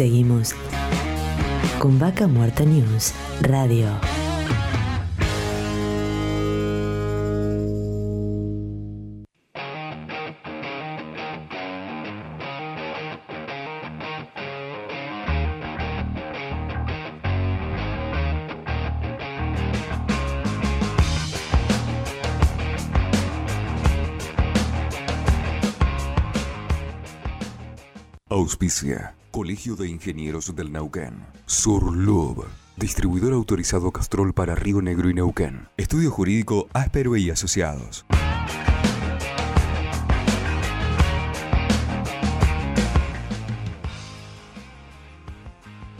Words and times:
Seguimos 0.00 0.54
con 1.78 1.98
Vaca 1.98 2.26
Muerta 2.26 2.64
News 2.64 3.12
Radio. 3.42 4.00
Auspicia. 28.30 29.19
Colegio 29.30 29.76
de 29.76 29.88
Ingenieros 29.88 30.56
del 30.56 30.72
Neuquén. 30.72 31.24
Surlub. 31.46 32.46
Distribuidor 32.76 33.32
autorizado 33.32 33.92
Castrol 33.92 34.34
para 34.34 34.56
Río 34.56 34.82
Negro 34.82 35.08
y 35.08 35.14
Neuquén. 35.14 35.68
Estudio 35.76 36.10
Jurídico 36.10 36.66
Áspero 36.72 37.16
y 37.16 37.30
Asociados. 37.30 38.04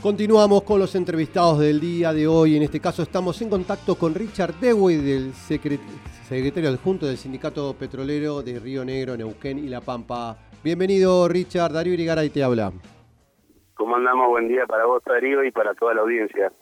Continuamos 0.03 0.65
con 0.65 0.81
los 0.81 0.97
entrevistados 0.97 1.61
del 1.61 1.79
día 1.79 2.13
de 2.13 2.27
hoy. 2.27 2.57
En 2.57 2.65
este 2.65 2.81
caso 2.81 3.05
estamos 3.05 3.41
en 3.43 3.49
contacto 3.49 3.95
con 3.95 4.13
Richard 4.13 4.59
Dewey, 4.59 4.97
del 4.97 5.33
secretario 5.35 6.69
adjunto 6.69 7.07
del 7.07 7.17
Sindicato 7.17 7.75
Petrolero 7.75 8.43
de 8.43 8.59
Río 8.59 8.85
Negro, 8.85 9.17
Neuquén 9.17 9.61
y 9.61 9.69
La 9.69 9.81
Pampa. 9.81 10.37
Bienvenido 10.65 11.29
Richard, 11.29 11.73
Darío 11.73 11.95
Irigaray 11.95 12.31
te 12.31 12.43
habla. 12.43 12.73
¿Cómo 13.81 13.97
andamos? 13.97 14.29
Buen 14.29 14.47
día 14.47 14.67
para 14.67 14.85
vos 14.85 15.03
Darío 15.07 15.43
y 15.43 15.51
para 15.51 15.73
toda 15.73 15.95
la 15.95 16.03
audiencia. 16.03 16.53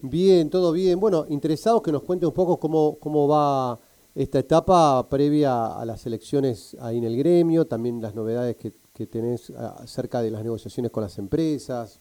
Bien, 0.00 0.48
todo 0.48 0.72
bien. 0.72 0.98
Bueno, 0.98 1.26
interesados 1.28 1.82
que 1.82 1.92
nos 1.92 2.02
cuente 2.02 2.24
un 2.24 2.32
poco 2.32 2.58
cómo, 2.58 2.98
cómo 2.98 3.28
va 3.28 3.78
esta 4.14 4.38
etapa 4.38 5.06
previa 5.10 5.78
a 5.78 5.84
las 5.84 6.06
elecciones 6.06 6.74
ahí 6.80 6.96
en 6.96 7.04
el 7.04 7.18
gremio, 7.18 7.66
también 7.66 8.00
las 8.00 8.14
novedades 8.14 8.56
que, 8.56 8.72
que 8.94 9.06
tenés 9.06 9.50
acerca 9.50 10.22
de 10.22 10.30
las 10.30 10.42
negociaciones 10.42 10.90
con 10.90 11.02
las 11.02 11.18
empresas, 11.18 12.00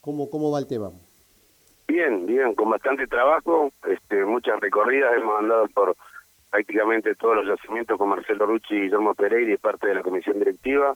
¿Cómo, 0.00 0.30
cómo 0.30 0.52
va 0.52 0.60
el 0.60 0.68
tema? 0.68 0.92
Bien, 1.88 2.26
bien, 2.26 2.54
con 2.54 2.70
bastante 2.70 3.08
trabajo, 3.08 3.72
este, 3.88 4.24
muchas 4.24 4.60
recorridas, 4.60 5.16
hemos 5.16 5.36
andado 5.36 5.66
por 5.74 5.96
prácticamente 6.48 7.16
todos 7.16 7.38
los 7.38 7.48
yacimientos 7.48 7.98
con 7.98 8.10
Marcelo 8.10 8.46
Rucci 8.46 8.72
y 8.72 8.80
Guillermo 8.82 9.14
Pereira 9.14 9.52
y 9.52 9.56
parte 9.56 9.88
de 9.88 9.94
la 9.94 10.02
comisión 10.02 10.38
directiva, 10.38 10.94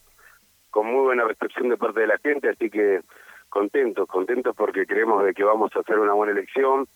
con 0.70 0.86
muy 0.86 1.02
buena 1.02 1.24
recepción 1.24 1.68
de 1.68 1.76
parte 1.76 2.00
de 2.00 2.06
la 2.06 2.18
gente, 2.18 2.50
así 2.50 2.70
que 2.70 3.00
contentos, 3.48 4.06
contentos 4.08 4.54
porque 4.56 4.86
creemos 4.86 5.24
de 5.24 5.34
que 5.34 5.44
vamos 5.44 5.70
a 5.74 5.80
hacer 5.80 5.98
una 5.98 6.12
buena 6.12 6.32
elección 6.32 6.86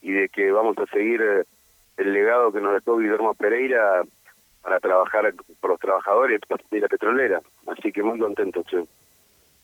y 0.00 0.12
de 0.12 0.28
que 0.28 0.50
vamos 0.50 0.76
a 0.78 0.86
seguir 0.86 1.22
eh, 1.22 1.44
el 1.96 2.12
legado 2.12 2.52
que 2.52 2.60
nos 2.60 2.74
dejó 2.74 2.98
Guillermo 2.98 3.34
Pereira 3.34 4.02
para 4.62 4.80
trabajar 4.80 5.32
por 5.60 5.70
los 5.70 5.80
trabajadores 5.80 6.40
y 6.70 6.80
la 6.80 6.88
petrolera. 6.88 7.40
Así 7.66 7.92
que 7.92 8.02
muy 8.02 8.18
contentos, 8.18 8.64
che. 8.66 8.84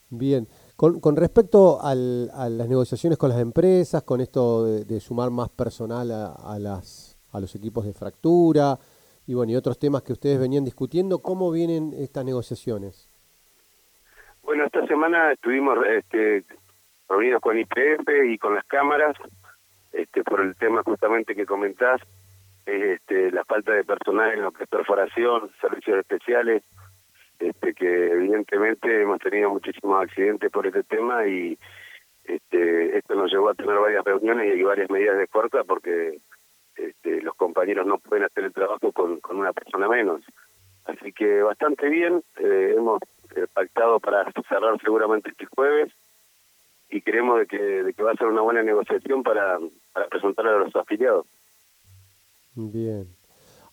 Bien. 0.09 0.47
Con, 0.75 1.15
respecto 1.17 1.81
al, 1.81 2.31
a 2.33 2.47
las 2.47 2.69
negociaciones 2.69 3.17
con 3.17 3.29
las 3.29 3.39
empresas, 3.39 4.03
con 4.03 4.21
esto 4.21 4.65
de, 4.65 4.99
sumar 5.01 5.29
más 5.29 5.49
personal 5.49 6.09
a, 6.09 6.57
las, 6.57 7.17
a 7.31 7.39
los 7.41 7.53
equipos 7.55 7.85
de 7.85 7.93
fractura 7.93 8.79
y 9.27 9.33
bueno 9.33 9.51
y 9.51 9.55
otros 9.57 9.77
temas 9.77 10.03
que 10.03 10.13
ustedes 10.13 10.39
venían 10.39 10.63
discutiendo, 10.63 11.19
¿cómo 11.19 11.51
vienen 11.51 11.93
estas 11.93 12.23
negociaciones? 12.23 13.08
Bueno, 14.49 14.65
esta 14.65 14.83
semana 14.87 15.31
estuvimos 15.31 15.77
este, 15.85 16.43
reunidos 17.07 17.39
con 17.39 17.59
IPF 17.59 18.09
y 18.25 18.39
con 18.39 18.55
las 18.55 18.65
cámaras 18.65 19.15
este, 19.91 20.23
por 20.23 20.41
el 20.41 20.55
tema 20.55 20.81
justamente 20.81 21.35
que 21.35 21.45
comentás, 21.45 22.01
este, 22.65 23.29
la 23.29 23.45
falta 23.45 23.73
de 23.73 23.83
personal 23.83 24.33
en 24.33 24.41
lo 24.41 24.51
que 24.51 24.65
perforación, 24.65 25.51
servicios 25.61 25.99
especiales, 25.99 26.63
este, 27.37 27.75
que 27.75 28.11
evidentemente 28.11 29.03
hemos 29.03 29.19
tenido 29.19 29.51
muchísimos 29.51 30.01
accidentes 30.01 30.49
por 30.49 30.65
este 30.65 30.81
tema 30.81 31.27
y 31.27 31.55
este, 32.23 32.97
esto 32.97 33.13
nos 33.13 33.31
llevó 33.31 33.49
a 33.49 33.53
tener 33.53 33.77
varias 33.77 34.03
reuniones 34.03 34.57
y 34.57 34.63
varias 34.63 34.89
medidas 34.89 35.19
de 35.19 35.27
fuerza 35.27 35.63
porque 35.63 36.21
este, 36.75 37.21
los 37.21 37.35
compañeros 37.35 37.85
no 37.85 37.99
pueden 37.99 38.23
hacer 38.23 38.45
el 38.45 38.53
trabajo 38.53 38.91
con, 38.93 39.19
con 39.19 39.37
una 39.37 39.53
persona 39.53 39.87
menos. 39.87 40.23
Así 40.85 41.13
que 41.13 41.43
bastante 41.43 41.87
bien, 41.87 42.23
eh, 42.39 42.73
hemos 42.75 42.99
eh, 43.35 43.47
pactado 43.53 43.99
para 43.99 44.31
cerrar 44.47 44.79
seguramente 44.81 45.29
este 45.29 45.45
jueves 45.45 45.91
y 46.89 47.01
creemos 47.01 47.39
de 47.39 47.47
que, 47.93 48.03
va 48.03 48.11
a 48.11 48.15
ser 48.15 48.27
una 48.27 48.41
buena 48.41 48.63
negociación 48.63 49.23
para, 49.23 49.59
para 49.93 50.07
presentar 50.07 50.47
a 50.47 50.57
los 50.59 50.75
afiliados. 50.75 51.25
Bien. 52.55 53.07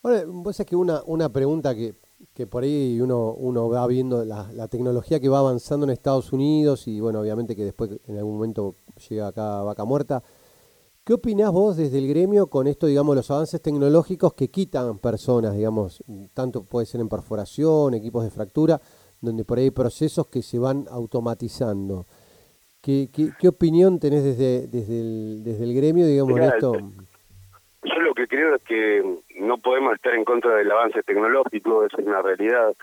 Ahora, 0.03 0.22
vos 0.27 0.56
sabés 0.56 0.69
que 0.69 0.77
una, 0.77 1.03
una 1.06 1.28
pregunta 1.31 1.75
que 1.75 1.94
que 2.34 2.47
por 2.47 2.62
ahí 2.62 3.00
uno, 3.00 3.33
uno 3.33 3.69
va 3.69 3.87
viendo 3.87 4.25
la, 4.25 4.50
la, 4.53 4.69
tecnología 4.69 5.21
que 5.21 5.28
va 5.28 5.39
avanzando 5.39 5.84
en 5.84 5.91
Estados 5.91 6.33
Unidos 6.33 6.87
y 6.88 7.00
bueno, 7.00 7.21
obviamente 7.21 7.55
que 7.55 7.65
después 7.65 7.91
en 8.06 8.19
algún 8.19 8.34
momento 8.34 8.77
llega 9.09 9.28
acá 9.28 9.62
Vaca 9.62 9.84
Muerta. 9.84 10.23
¿Qué 11.05 11.15
opinás 11.15 11.53
vos 11.53 11.77
desde 11.77 11.99
el 11.99 12.09
gremio 12.09 12.49
con 12.49 12.67
esto, 12.67 12.87
digamos, 12.87 13.15
los 13.15 13.31
avances 13.31 13.62
tecnológicos 13.62 14.34
que 14.34 14.49
quitan 14.49 14.99
personas, 14.99 15.55
digamos, 15.55 16.03
tanto 16.34 16.65
puede 16.65 16.84
ser 16.84 17.00
en 17.00 17.09
perforación, 17.09 17.94
equipos 17.94 18.25
de 18.25 18.31
fractura, 18.31 18.81
donde 19.26 19.44
por 19.44 19.59
ahí 19.59 19.64
hay 19.64 19.70
procesos 19.70 20.26
que 20.28 20.41
se 20.41 20.59
van 20.59 20.87
automatizando? 20.91 22.06
¿Qué, 22.82 23.09
qué, 23.12 23.31
qué 23.38 23.48
opinión 23.48 23.98
tenés 23.98 24.22
desde, 24.22 24.69
desde, 24.69 25.00
el, 25.00 25.42
desde 25.44 25.64
el 25.64 25.75
gremio, 25.75 26.06
digamos, 26.06 26.37
de 26.37 26.47
esto? 26.47 26.72
Yo 27.82 28.00
lo 28.00 28.14
que 28.14 28.26
creo 28.28 28.54
es 28.54 28.62
que 28.62 29.03
no 29.41 29.59
podemos 29.59 29.94
estar 29.94 30.14
en 30.14 30.25
contra 30.25 30.54
del 30.54 30.70
avance 30.70 31.03
tecnológico, 31.03 31.84
eso 31.84 31.98
es 31.98 32.06
una 32.06 32.22
realidad, 32.22 32.75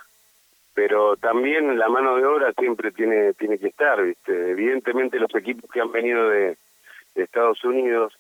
pero 0.73 1.15
también 1.17 1.77
la 1.77 1.87
mano 1.87 2.15
de 2.15 2.25
obra 2.25 2.51
siempre 2.57 2.91
tiene 2.91 3.33
tiene 3.33 3.57
que 3.57 3.67
estar, 3.67 4.03
¿viste? 4.03 4.51
Evidentemente 4.51 5.19
los 5.19 5.33
equipos 5.35 5.69
que 5.71 5.81
han 5.81 5.91
venido 5.91 6.29
de, 6.29 6.57
Estados 7.15 7.63
Unidos 7.63 8.11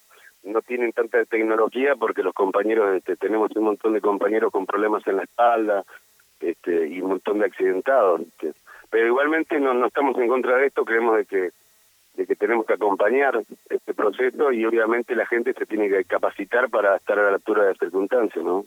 no 0.43 0.61
tienen 0.61 0.91
tanta 0.91 1.25
tecnología 1.25 1.95
porque 1.95 2.21
los 2.21 2.33
compañeros, 2.33 2.95
este, 2.95 3.15
tenemos 3.15 3.49
un 3.55 3.63
montón 3.63 3.93
de 3.93 4.01
compañeros 4.01 4.51
con 4.51 4.67
problemas 4.67 5.05
en 5.07 5.17
la 5.17 5.23
espalda 5.23 5.83
este, 6.39 6.87
y 6.87 7.01
un 7.01 7.09
montón 7.09 7.39
de 7.39 7.45
accidentados. 7.45 8.21
Pero 8.89 9.07
igualmente 9.07 9.59
no, 9.59 9.73
no 9.73 9.87
estamos 9.87 10.17
en 10.17 10.27
contra 10.27 10.57
de 10.57 10.67
esto, 10.67 10.85
creemos 10.85 11.17
de 11.17 11.25
que 11.25 11.49
de 12.15 12.27
que 12.27 12.35
tenemos 12.35 12.65
que 12.65 12.73
acompañar 12.73 13.43
este 13.69 13.93
proceso 13.93 14.51
y 14.51 14.65
obviamente 14.65 15.15
la 15.15 15.25
gente 15.25 15.53
se 15.53 15.65
tiene 15.65 15.89
que 15.89 16.05
capacitar 16.05 16.69
para 16.69 16.97
estar 16.97 17.17
a 17.17 17.23
la 17.23 17.35
altura 17.35 17.63
de 17.63 17.69
las 17.69 17.79
circunstancias, 17.79 18.43
¿no? 18.43 18.65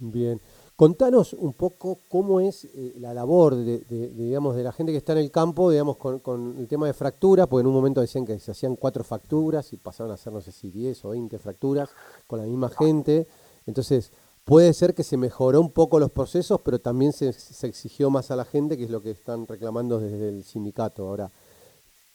Bien. 0.00 0.40
Contanos 0.74 1.32
un 1.32 1.54
poco 1.54 2.00
cómo 2.08 2.40
es 2.40 2.64
eh, 2.64 2.94
la 2.98 3.12
labor 3.12 3.56
de, 3.56 3.80
digamos, 3.88 4.54
de 4.54 4.62
la 4.62 4.70
gente 4.70 4.92
que 4.92 4.98
está 4.98 5.12
en 5.12 5.18
el 5.18 5.30
campo, 5.32 5.72
digamos, 5.72 5.96
con, 5.96 6.20
con, 6.20 6.56
el 6.56 6.68
tema 6.68 6.86
de 6.86 6.92
fractura, 6.92 7.48
porque 7.48 7.62
en 7.62 7.66
un 7.66 7.74
momento 7.74 8.00
decían 8.00 8.24
que 8.24 8.38
se 8.38 8.52
hacían 8.52 8.76
cuatro 8.76 9.02
fracturas 9.02 9.72
y 9.72 9.76
pasaron 9.76 10.12
a 10.12 10.14
hacer, 10.14 10.32
no 10.32 10.40
sé 10.40 10.52
si 10.52 10.70
10 10.70 11.04
o 11.04 11.10
20 11.10 11.38
fracturas 11.40 11.92
con 12.28 12.38
la 12.38 12.46
misma 12.46 12.68
gente. 12.68 13.26
Entonces, 13.66 14.12
puede 14.48 14.72
ser 14.72 14.94
que 14.94 15.04
se 15.04 15.16
mejoró 15.16 15.60
un 15.60 15.72
poco 15.72 16.00
los 16.00 16.10
procesos, 16.10 16.60
pero 16.64 16.80
también 16.80 17.12
se, 17.12 17.32
se 17.34 17.66
exigió 17.66 18.10
más 18.10 18.30
a 18.30 18.36
la 18.36 18.46
gente, 18.46 18.76
que 18.76 18.84
es 18.84 18.90
lo 18.90 19.02
que 19.02 19.10
están 19.10 19.46
reclamando 19.46 20.00
desde 20.00 20.30
el 20.30 20.42
sindicato. 20.42 21.06
Ahora, 21.06 21.30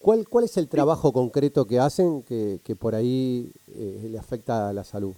¿Cuál, 0.04 0.28
¿Cuál 0.30 0.44
es 0.44 0.58
el 0.58 0.68
trabajo 0.68 1.14
concreto 1.14 1.66
que 1.66 1.80
hacen 1.80 2.24
que, 2.28 2.60
que 2.66 2.76
por 2.76 2.94
ahí 2.94 3.54
eh, 3.70 4.10
le 4.10 4.20
afecta 4.20 4.68
a 4.68 4.74
la 4.74 4.84
salud? 4.84 5.16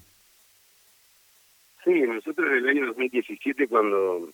Sí, 1.84 2.02
nosotros 2.04 2.52
en 2.52 2.58
el 2.58 2.70
año 2.70 2.86
2017, 2.86 3.68
cuando 3.68 4.30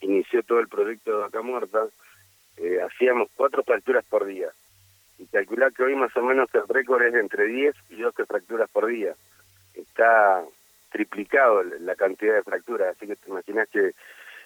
inició 0.00 0.42
todo 0.42 0.58
el 0.58 0.66
proyecto 0.66 1.12
de 1.12 1.18
Vaca 1.18 1.42
Muerta, 1.42 1.86
eh, 2.56 2.80
hacíamos 2.82 3.28
cuatro 3.36 3.62
fracturas 3.62 4.04
por 4.06 4.26
día. 4.26 4.48
Y 5.20 5.26
calcular 5.26 5.72
que 5.72 5.84
hoy 5.84 5.94
más 5.94 6.10
o 6.16 6.22
menos 6.22 6.48
el 6.54 6.66
récord 6.66 7.00
es 7.04 7.12
de 7.12 7.20
entre 7.20 7.46
10 7.46 7.76
y 7.90 8.00
12 8.00 8.26
fracturas 8.26 8.68
por 8.70 8.86
día. 8.86 9.14
Está 9.74 10.44
triplicado 10.94 11.64
la 11.64 11.96
cantidad 11.96 12.36
de 12.36 12.44
fracturas, 12.44 12.94
así 12.94 13.08
que 13.08 13.16
te 13.16 13.28
imaginas 13.28 13.68
que 13.68 13.90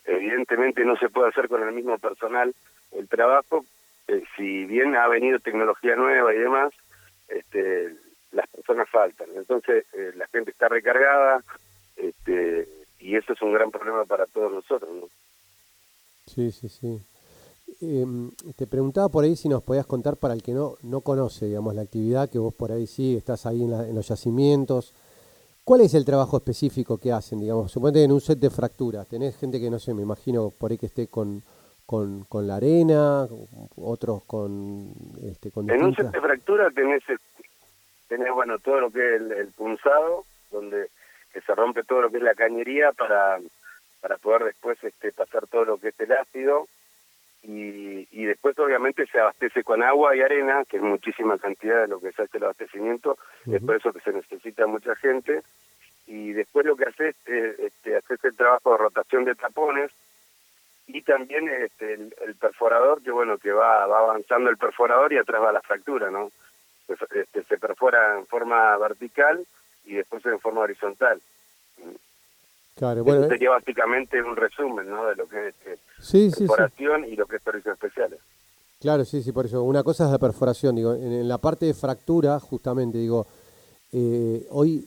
evidentemente 0.07 0.83
no 0.83 0.97
se 0.97 1.11
puede 1.11 1.29
hacer 1.29 1.47
con 1.47 1.63
el 1.63 1.75
mismo 1.75 1.99
personal 1.99 2.55
el 2.93 3.07
trabajo, 3.07 3.67
eh, 4.09 4.25
si 4.35 4.65
bien 4.65 4.97
ha 4.97 5.07
venido 5.09 5.39
tecnología 5.41 5.95
nueva 5.95 6.35
y 6.35 6.39
demás, 6.39 6.73
este, 7.29 7.95
las 8.33 8.49
personas 8.49 8.89
faltan. 8.89 9.29
Entonces 9.37 9.85
eh, 9.93 10.13
la 10.17 10.27
gente 10.29 10.51
está 10.53 10.69
recargada 10.69 11.45
este, 11.97 12.67
y 12.99 13.17
eso 13.17 13.35
es 13.35 13.43
un 13.43 13.53
gran 13.53 13.71
problema 13.71 14.07
para 14.07 14.25
todos 14.25 14.51
nosotros. 14.51 14.91
¿no? 14.91 15.09
Sí, 16.27 16.51
sí, 16.51 16.71
sí. 16.71 16.99
Em, 17.83 18.31
te 18.57 18.67
preguntaba 18.67 19.11
por 19.11 19.25
ahí 19.25 19.37
si 19.37 19.51
nos 19.51 19.63
podías 19.63 19.87
contar 19.87 20.17
para 20.17 20.33
el 20.33 20.43
que 20.43 20.53
no, 20.53 20.77
no 20.83 21.03
conoce, 21.03 21.45
digamos, 21.45 21.75
la 21.75 21.83
actividad 21.83 22.31
que 22.31 22.39
vos 22.39 22.55
por 22.55 22.73
ahí 22.73 22.87
sí 22.87 23.15
estás 23.19 23.45
ahí 23.45 23.63
en, 23.63 23.75
en 23.75 23.95
los 23.95 24.09
yacimientos. 24.09 24.95
¿Cuál 25.69 25.83
es 25.83 25.93
el 25.93 26.07
trabajo 26.07 26.39
específico 26.39 26.97
que 26.97 27.13
hacen, 27.13 27.41
digamos? 27.41 27.71
Suponete 27.71 28.03
en 28.03 28.11
un 28.11 28.23
set 28.23 28.39
de 28.39 28.49
fracturas, 28.49 29.07
tenés 29.07 29.37
gente 29.37 29.61
que, 29.61 29.69
no 29.69 29.79
sé, 29.79 29.93
me 29.93 30.01
imagino 30.01 30.49
por 30.49 30.71
ahí 30.71 30.79
que 30.79 30.87
esté 30.87 31.09
con 31.09 31.43
con, 31.85 32.25
con 32.25 32.47
la 32.47 32.57
arena, 32.57 33.27
otros 33.77 34.25
con... 34.25 34.95
Este, 35.31 35.51
con 35.51 35.69
en 35.69 35.85
un 35.85 35.95
set 35.95 36.11
de 36.11 36.23
fractura 36.23 36.71
tenés, 36.71 37.03
tenés 38.09 38.33
bueno, 38.33 38.59
todo 38.59 38.81
lo 38.81 38.91
que 38.91 39.17
es 39.17 39.21
el, 39.21 39.49
punzado, 39.49 40.25
donde 40.51 40.89
que 41.35 41.43
se 41.43 41.55
rompe 41.55 41.85
todo 41.85 42.01
lo 42.01 42.11
que 42.11 42.17
es 42.17 42.23
la 42.23 42.35
cañería 42.35 42.93
para, 42.93 43.39
para 44.01 44.17
poder 44.17 44.45
después 44.45 44.83
este, 44.83 45.13
pasar 45.13 45.47
todo 45.49 45.67
lo 45.67 45.77
que 45.77 45.89
es 45.89 46.01
el 46.01 46.13
ácido 46.13 46.67
y, 47.43 48.09
y 48.11 48.25
después 48.25 48.59
obviamente 48.59 49.07
se 49.07 49.21
abastece 49.21 49.63
con 49.63 49.83
agua 49.83 50.17
y 50.17 50.21
arena, 50.21 50.65
que 50.69 50.79
es 50.79 50.83
muchísima 50.83 51.39
cantidad 51.39 51.83
de 51.83 51.89
lo 51.89 52.01
que 52.01 52.13
se 52.13 52.23
hace 52.23 52.39
el 52.39 52.45
abastecimiento, 52.45 53.17
es 53.47 53.63
por 53.63 53.77
eso 53.77 53.93
que 53.93 54.01
se 54.01 54.13
necesita 54.13 54.67
mucha 54.67 54.95
gente, 54.97 55.43
y 56.07 56.33
después 56.33 56.67
lo 56.67 56.77
que 56.77 56.87
haces 56.87 57.15
es 57.27 57.59
este, 57.59 57.97
haces 57.97 58.25
el 58.25 58.37
trabajo 58.37 58.73
de 58.73 58.79
rotación 58.79 59.25
de 59.25 59.35
tapones, 59.35 59.91
y 60.89 61.03
también 61.03 61.49
este, 61.49 61.95
el, 61.95 62.35
perforador 62.41 63.03
que 63.03 63.11
bueno 63.11 63.37
que 63.39 63.53
va, 63.53 63.87
va 63.87 63.99
avanzando 64.01 64.51
el 64.51 64.57
perforador 64.57 65.13
y 65.13 65.19
atrás 65.19 65.43
va 65.43 65.53
la 65.53 65.61
fractura 65.61 66.11
no 66.11 66.33
este, 66.89 67.45
se 67.45 67.59
perfora 67.59 68.19
en 68.19 68.27
forma 68.27 68.77
vertical 68.79 69.47
y 69.85 69.95
después 69.97 70.25
en 70.25 70.41
forma 70.41 70.63
horizontal 70.63 71.21
claro 72.79 73.05
bueno 73.05 73.29
sería 73.29 73.51
básicamente 73.51 74.23
un 74.23 74.37
resumen 74.37 74.89
no 74.89 75.07
de 75.07 75.17
lo 75.17 75.29
que 75.29 75.49
es 75.49 75.55
este, 76.01 76.47
perforación 76.47 77.05
y 77.05 77.17
lo 77.17 77.27
que 77.27 77.37
es 77.37 77.43
servicios 77.43 77.75
especiales 77.75 78.21
claro 78.81 79.05
sí 79.05 79.23
sí 79.23 79.33
por 79.33 79.45
eso 79.45 79.63
una 79.63 79.83
cosa 79.83 80.07
es 80.07 80.13
la 80.13 80.19
perforación 80.19 80.77
digo 80.77 80.95
en, 80.95 81.29
la 81.29 81.39
parte 81.39 81.67
de 81.67 81.75
fractura 81.75 82.41
justamente 82.41 82.97
digo 82.97 83.27
eh, 83.93 84.47
hoy 84.51 84.85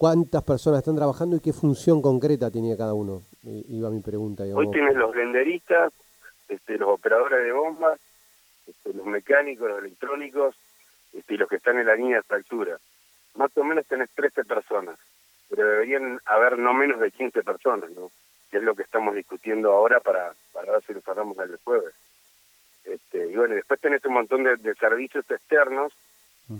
cuántas 0.00 0.42
personas 0.42 0.78
están 0.78 0.96
trabajando 0.96 1.36
y 1.36 1.40
qué 1.40 1.52
función 1.52 2.00
concreta 2.00 2.50
tenía 2.50 2.74
cada 2.74 2.94
uno. 2.94 3.20
Iba 3.42 3.90
mi 3.90 4.00
pregunta. 4.00 4.44
Hoy 4.54 4.70
tienes 4.70 4.96
los 4.96 5.14
renderistas, 5.14 5.92
este, 6.48 6.78
los 6.78 6.88
operadores 6.88 7.44
de 7.44 7.52
bombas, 7.52 8.00
este, 8.66 8.94
los 8.94 9.04
mecánicos, 9.04 9.68
los 9.68 9.80
electrónicos 9.80 10.56
este, 11.12 11.34
y 11.34 11.36
los 11.36 11.50
que 11.50 11.56
están 11.56 11.78
en 11.78 11.86
la 11.86 11.96
línea 11.96 12.16
de 12.16 12.22
fractura. 12.22 12.78
Más 13.34 13.54
o 13.58 13.62
menos 13.62 13.86
tenés 13.86 14.08
13 14.14 14.44
personas, 14.44 14.98
pero 15.50 15.68
deberían 15.68 16.20
haber 16.24 16.56
no 16.58 16.72
menos 16.72 17.00
de 17.00 17.10
15 17.10 17.42
personas, 17.42 17.90
¿no? 17.90 18.10
Que 18.50 18.58
es 18.58 18.62
lo 18.62 18.74
que 18.74 18.84
estamos 18.84 19.14
discutiendo 19.14 19.72
ahora 19.72 20.00
para, 20.00 20.32
para 20.52 20.72
ver 20.72 20.82
si 20.84 20.94
lo 20.94 21.00
cerramos 21.00 21.36
el 21.38 21.58
jueves. 21.64 21.92
Este, 22.84 23.28
y 23.30 23.36
bueno, 23.36 23.56
después 23.56 23.80
tenés 23.80 24.04
un 24.04 24.14
montón 24.14 24.44
de, 24.44 24.74
servicios 24.76 25.28
externos 25.28 25.92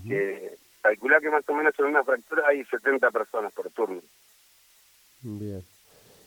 que 0.06 0.56
calcula 0.82 1.20
que 1.20 1.30
más 1.30 1.48
o 1.48 1.54
menos 1.54 1.74
en 1.78 1.86
una 1.86 2.04
fractura 2.04 2.44
hay 2.48 2.64
70 2.64 3.10
personas 3.10 3.52
por 3.52 3.70
turno. 3.70 4.00
Bien. 5.22 5.62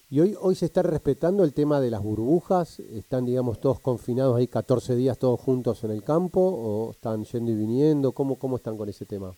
¿Y 0.09 0.19
hoy, 0.19 0.36
hoy 0.39 0.56
se 0.56 0.66
está 0.66 0.83
respetando 0.83 1.44
el 1.44 1.54
tema 1.54 1.80
de 1.80 1.89
las 1.89 2.01
burbujas? 2.01 2.80
¿Están, 2.80 3.25
digamos, 3.25 3.59
todos 3.59 3.80
confinados 3.80 4.38
ahí 4.38 4.48
14 4.48 4.95
días 4.95 5.18
todos 5.18 5.39
juntos 5.39 5.83
en 5.83 5.92
el 5.92 6.04
campo 6.04 6.39
o 6.39 6.92
están 6.92 7.24
yendo 7.24 7.51
y 7.51 7.56
viniendo? 7.56 8.12
¿Cómo, 8.12 8.38
cómo 8.38 8.57
están 8.57 8.77
con 8.77 8.89
ese 8.89 9.06
tema? 9.06 9.33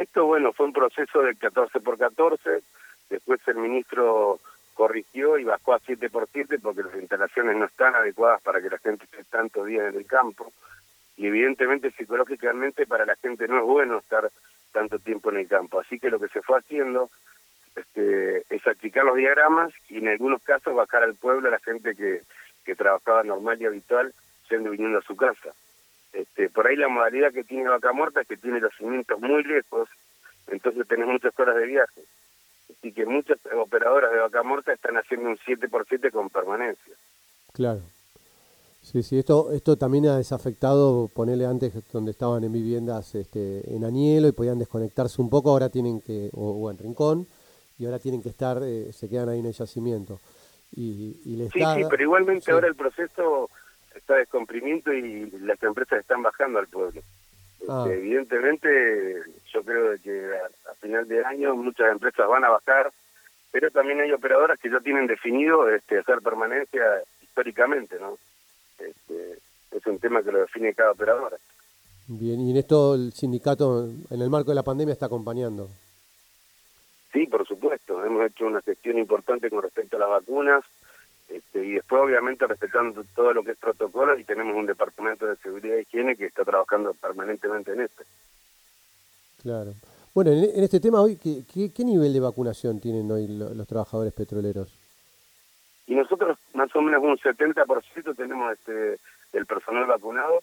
Esto, 0.00 0.26
bueno, 0.26 0.52
fue 0.52 0.66
un 0.66 0.72
proceso 0.72 1.22
de 1.22 1.34
14 1.36 1.80
por 1.80 1.98
14. 1.98 2.62
Después 3.08 3.40
el 3.46 3.56
ministro 3.56 4.38
corrigió 4.74 5.38
y 5.38 5.44
bajó 5.44 5.74
a 5.74 5.78
7 5.78 6.10
por 6.10 6.28
7 6.30 6.58
porque 6.58 6.82
las 6.82 6.94
instalaciones 6.96 7.56
no 7.56 7.64
están 7.64 7.94
adecuadas 7.94 8.42
para 8.42 8.60
que 8.60 8.68
la 8.68 8.78
gente 8.78 9.04
esté 9.04 9.24
tantos 9.24 9.66
días 9.66 9.92
en 9.92 9.98
el 9.98 10.06
campo 10.06 10.52
y 11.16 11.26
evidentemente 11.26 11.90
psicológicamente 11.92 12.86
para 12.86 13.06
la 13.06 13.16
gente 13.16 13.48
no 13.48 13.58
es 13.58 13.64
bueno 13.64 13.98
estar 13.98 14.30
tanto 14.72 14.98
tiempo 14.98 15.30
en 15.30 15.38
el 15.38 15.48
campo. 15.48 15.80
Así 15.80 15.98
que 15.98 16.10
lo 16.10 16.20
que 16.20 16.28
se 16.28 16.42
fue 16.42 16.58
haciendo 16.58 17.10
este, 17.74 18.44
es 18.54 18.66
achicar 18.66 19.04
los 19.04 19.16
diagramas 19.16 19.72
y 19.88 19.98
en 19.98 20.08
algunos 20.08 20.42
casos 20.42 20.74
bajar 20.74 21.02
al 21.02 21.14
pueblo 21.14 21.48
a 21.48 21.52
la 21.52 21.58
gente 21.60 21.96
que, 21.96 22.20
que 22.64 22.74
trabajaba 22.74 23.22
normal 23.22 23.60
y 23.60 23.66
habitual 23.66 24.12
yendo 24.50 24.68
y 24.68 24.72
viniendo 24.72 24.98
a 24.98 25.02
su 25.02 25.16
casa. 25.16 25.54
Este, 26.16 26.48
por 26.48 26.66
ahí 26.66 26.76
la 26.76 26.88
modalidad 26.88 27.30
que 27.30 27.44
tiene 27.44 27.68
Vaca 27.68 27.92
Muerta 27.92 28.22
es 28.22 28.28
que 28.28 28.38
tiene 28.38 28.58
los 28.58 28.74
cimientos 28.74 29.20
muy 29.20 29.44
lejos, 29.44 29.86
entonces 30.46 30.88
tenés 30.88 31.06
muchas 31.06 31.38
horas 31.38 31.56
de 31.56 31.66
viaje. 31.66 32.00
Así 32.70 32.92
que 32.92 33.04
muchas 33.04 33.38
operadoras 33.54 34.10
de 34.10 34.20
Vaca 34.20 34.42
Muerta 34.42 34.72
están 34.72 34.96
haciendo 34.96 35.28
un 35.28 35.38
7 35.44 35.68
por 35.68 35.86
7 35.86 36.10
con 36.10 36.30
permanencia. 36.30 36.94
Claro. 37.52 37.82
Sí, 38.80 39.02
sí, 39.02 39.18
esto, 39.18 39.52
esto 39.52 39.76
también 39.76 40.06
ha 40.06 40.16
desafectado, 40.16 41.08
ponerle 41.08 41.44
antes 41.44 41.74
donde 41.92 42.12
estaban 42.12 42.44
en 42.44 42.52
viviendas 42.52 43.14
este, 43.14 43.74
en 43.74 43.84
Anielo 43.84 44.28
y 44.28 44.32
podían 44.32 44.58
desconectarse 44.58 45.20
un 45.20 45.28
poco, 45.28 45.50
ahora 45.50 45.68
tienen 45.68 46.00
que, 46.00 46.30
o, 46.32 46.70
en 46.70 46.78
Rincón, 46.78 47.26
y 47.78 47.84
ahora 47.84 47.98
tienen 47.98 48.22
que 48.22 48.30
estar, 48.30 48.62
eh, 48.62 48.90
se 48.92 49.10
quedan 49.10 49.28
ahí 49.28 49.40
en 49.40 49.46
el 49.46 49.52
yacimiento. 49.52 50.18
Y, 50.74 51.20
y 51.24 51.48
sí, 51.52 51.60
sí, 51.74 51.82
pero 51.90 52.02
igualmente 52.02 52.52
ahora 52.52 52.68
el 52.68 52.74
proceso 52.74 53.50
está 54.16 54.18
descomprimiendo 54.18 54.92
y 54.92 55.30
las 55.40 55.62
empresas 55.62 56.00
están 56.00 56.22
bajando 56.22 56.58
al 56.58 56.66
pueblo. 56.68 57.00
Ah. 57.68 57.84
Este, 57.86 57.98
evidentemente, 57.98 59.22
yo 59.52 59.62
creo 59.62 59.96
que 60.02 60.30
a, 60.70 60.74
final 60.74 61.06
de 61.08 61.24
año 61.24 61.54
muchas 61.54 61.90
empresas 61.92 62.26
van 62.28 62.44
a 62.44 62.50
bajar, 62.50 62.92
pero 63.50 63.70
también 63.70 64.00
hay 64.00 64.12
operadoras 64.12 64.58
que 64.58 64.70
ya 64.70 64.80
tienen 64.80 65.06
definido 65.06 65.68
este, 65.68 65.98
hacer 65.98 66.20
permanencia 66.20 66.82
históricamente, 67.22 67.98
¿no? 68.00 68.18
Este, 68.78 69.38
es 69.72 69.86
un 69.86 69.98
tema 69.98 70.22
que 70.22 70.32
lo 70.32 70.40
define 70.40 70.74
cada 70.74 70.92
operadora. 70.92 71.36
Bien, 72.08 72.40
y 72.40 72.52
en 72.52 72.56
esto 72.56 72.94
el 72.94 73.12
sindicato, 73.12 73.88
en 74.10 74.22
el 74.22 74.30
marco 74.30 74.50
de 74.50 74.54
la 74.54 74.62
pandemia, 74.62 74.92
está 74.92 75.06
acompañando. 75.06 75.68
Sí, 77.12 77.26
por 77.26 77.46
supuesto. 77.46 78.04
Hemos 78.04 78.26
hecho 78.26 78.46
una 78.46 78.60
gestión 78.60 78.98
importante 78.98 79.50
con 79.50 79.62
respecto 79.62 79.96
a 79.96 80.00
las 80.00 80.10
vacunas 80.10 80.64
este, 81.28 81.64
y 81.64 81.72
después, 81.72 82.02
obviamente, 82.02 82.46
respetando 82.46 83.04
todo 83.14 83.32
lo 83.32 83.42
que 83.42 83.52
es 83.52 83.58
protocolo 83.58 84.18
y 84.18 84.24
tenemos 84.24 84.56
un 84.56 84.66
departamento 84.66 85.26
de 85.26 85.36
seguridad 85.36 85.76
y 85.76 85.80
higiene 85.80 86.16
que 86.16 86.26
está 86.26 86.44
trabajando 86.44 86.94
permanentemente 86.94 87.72
en 87.72 87.80
esto. 87.80 88.04
Claro. 89.42 89.74
Bueno, 90.14 90.32
en, 90.32 90.62
este 90.62 90.80
tema 90.80 91.00
hoy, 91.00 91.16
¿qué, 91.16 91.44
¿qué, 91.72 91.84
nivel 91.84 92.12
de 92.12 92.20
vacunación 92.20 92.80
tienen 92.80 93.10
hoy 93.10 93.26
los 93.28 93.66
trabajadores 93.66 94.12
petroleros? 94.12 94.78
Y 95.86 95.94
nosotros 95.94 96.38
más 96.54 96.74
o 96.74 96.80
menos 96.80 97.02
un 97.02 97.18
70% 97.18 98.16
tenemos 98.16 98.52
este 98.54 98.98
del 99.32 99.46
personal 99.46 99.84
vacunado 99.86 100.40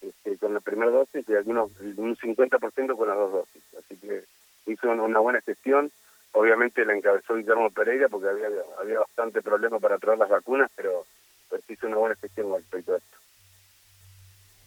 este, 0.00 0.38
con 0.38 0.54
la 0.54 0.60
primera 0.60 0.90
dosis 0.90 1.28
y 1.28 1.34
algunos 1.34 1.70
un 1.80 2.16
50% 2.16 2.96
con 2.96 3.08
las 3.08 3.16
dos 3.16 3.32
dosis. 3.32 3.62
Así 3.78 3.96
que 3.96 4.24
hizo 4.66 4.90
una 4.90 5.18
buena 5.18 5.40
gestión. 5.42 5.90
Obviamente 6.32 6.84
la 6.84 6.94
encabezó 6.94 7.34
Guillermo 7.34 7.70
Pereira 7.70 8.08
porque 8.08 8.28
había, 8.28 8.48
había 8.78 9.00
bastante 9.00 9.42
problema 9.42 9.78
para 9.78 9.98
traer 9.98 10.18
las 10.18 10.30
vacunas, 10.30 10.70
pero 10.74 11.04
pues 11.48 11.62
hizo 11.68 11.86
una 11.86 11.98
buena 11.98 12.16
gestión 12.16 12.52
respecto 12.54 12.94
a 12.94 12.96
esto. 12.96 13.16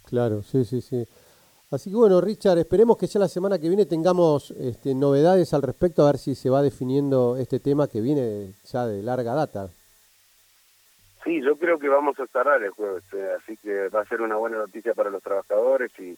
Claro, 0.07 0.43
sí, 0.43 0.63
sí, 0.65 0.81
sí. 0.81 1.07
Así 1.71 1.89
que 1.89 1.95
bueno, 1.95 2.21
Richard, 2.21 2.59
esperemos 2.59 2.97
que 2.97 3.07
ya 3.07 3.19
la 3.19 3.27
semana 3.27 3.57
que 3.57 3.67
viene 3.67 3.85
tengamos 3.85 4.51
este, 4.51 4.93
novedades 4.93 5.53
al 5.53 5.63
respecto, 5.63 6.03
a 6.03 6.11
ver 6.11 6.19
si 6.19 6.35
se 6.35 6.49
va 6.49 6.61
definiendo 6.61 7.37
este 7.37 7.59
tema 7.59 7.87
que 7.87 8.01
viene 8.01 8.53
ya 8.65 8.85
de 8.85 9.01
larga 9.01 9.33
data. 9.33 9.69
Sí, 11.23 11.41
yo 11.41 11.57
creo 11.57 11.79
que 11.79 11.89
vamos 11.89 12.19
a 12.19 12.27
cerrar 12.27 12.61
el 12.61 12.69
jueves, 12.69 13.03
eh, 13.13 13.29
así 13.41 13.57
que 13.57 13.89
va 13.89 14.01
a 14.01 14.05
ser 14.05 14.21
una 14.21 14.35
buena 14.35 14.57
noticia 14.57 14.93
para 14.93 15.09
los 15.09 15.23
trabajadores 15.23 15.91
y, 15.99 16.15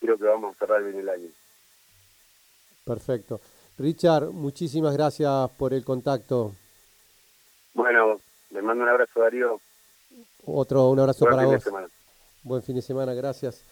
creo 0.00 0.18
que 0.18 0.24
vamos 0.24 0.56
a 0.56 0.58
cerrar 0.58 0.82
bien 0.82 0.98
el 0.98 1.08
año. 1.08 1.28
Perfecto. 2.84 3.40
Richard, 3.78 4.30
muchísimas 4.30 4.94
gracias 4.94 5.50
por 5.58 5.74
el 5.74 5.84
contacto. 5.84 6.52
Bueno, 7.74 8.20
le 8.50 8.62
mando 8.62 8.84
un 8.84 8.90
abrazo, 8.90 9.20
Darío. 9.20 9.60
Otro, 10.44 10.90
un 10.90 11.00
abrazo 11.00 11.24
para 11.24 11.46
vos. 11.46 11.64
Buen 12.42 12.62
fin 12.62 12.76
de 12.76 12.82
semana, 12.82 13.14
gracias. 13.14 13.64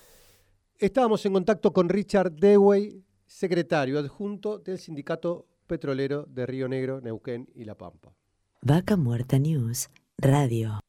Estábamos 0.79 1.25
en 1.27 1.33
contacto 1.33 1.73
con 1.73 1.89
Richard 1.89 2.33
Dewey, 2.33 3.05
secretario 3.27 3.99
adjunto 3.99 4.59
del 4.59 4.79
Sindicato 4.79 5.47
Petrolero 5.67 6.25
de 6.27 6.47
Río 6.47 6.69
Negro, 6.69 7.01
Neuquén 7.01 7.49
y 7.55 7.65
La 7.65 7.75
Pampa. 7.75 8.13
Vaca 8.63 8.97
Muerta 8.97 9.39
News 9.39 9.91
Radio. 10.19 10.80